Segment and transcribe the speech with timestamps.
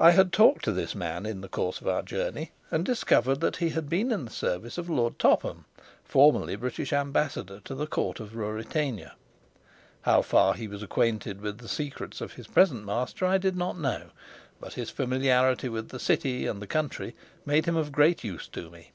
[0.00, 3.56] I had talked to this man in the course of our journey, and discovered that
[3.56, 5.66] he had been in the service of Lord Topham,
[6.02, 9.12] formerly British Ambassador to the Court of Ruritania.
[10.00, 13.78] How far he was acquainted with the secrets of his present master, I did not
[13.78, 14.08] know,
[14.58, 17.14] but his familiarity with the city and the country
[17.44, 18.92] made him of great use to me.